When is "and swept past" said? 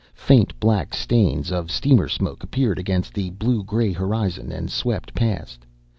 4.51-5.63